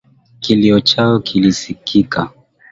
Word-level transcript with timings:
Kilio 0.39 0.79
chao 0.81 1.19
kilisikika. 1.19 2.29